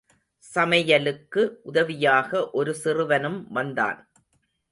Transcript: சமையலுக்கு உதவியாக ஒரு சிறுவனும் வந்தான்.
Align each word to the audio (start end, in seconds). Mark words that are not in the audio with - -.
சமையலுக்கு 0.43 1.41
உதவியாக 1.61 2.49
ஒரு 2.51 2.75
சிறுவனும் 2.83 3.39
வந்தான். 3.51 3.99